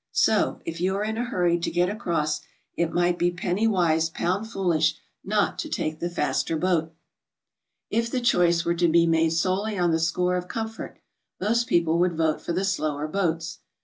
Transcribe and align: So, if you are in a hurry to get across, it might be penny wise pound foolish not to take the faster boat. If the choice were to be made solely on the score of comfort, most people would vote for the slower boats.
So, 0.13 0.61
if 0.65 0.81
you 0.81 0.95
are 0.95 1.03
in 1.03 1.15
a 1.19 1.23
hurry 1.25 1.59
to 1.59 1.69
get 1.69 1.87
across, 1.87 2.41
it 2.75 2.91
might 2.91 3.19
be 3.19 3.29
penny 3.29 3.67
wise 3.67 4.09
pound 4.09 4.49
foolish 4.49 4.95
not 5.23 5.59
to 5.59 5.69
take 5.69 5.99
the 5.99 6.09
faster 6.09 6.57
boat. 6.57 6.91
If 7.91 8.09
the 8.09 8.19
choice 8.19 8.65
were 8.65 8.73
to 8.73 8.87
be 8.87 9.05
made 9.05 9.29
solely 9.33 9.77
on 9.77 9.91
the 9.91 9.99
score 9.99 10.37
of 10.37 10.47
comfort, 10.47 10.97
most 11.39 11.67
people 11.67 11.99
would 11.99 12.13
vote 12.17 12.41
for 12.41 12.51
the 12.51 12.65
slower 12.65 13.07
boats. 13.07 13.59